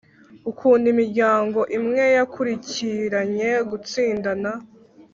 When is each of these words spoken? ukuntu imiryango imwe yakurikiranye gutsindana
ukuntu 0.51 0.85
imiryango 0.93 1.59
imwe 1.77 2.03
yakurikiranye 2.17 3.49
gutsindana 3.69 4.51